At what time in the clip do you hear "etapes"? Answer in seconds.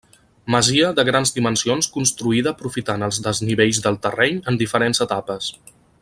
5.11-5.53